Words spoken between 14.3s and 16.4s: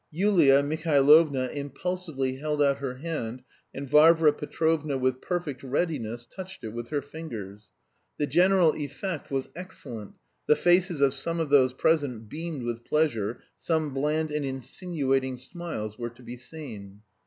and insinuating smiles were to be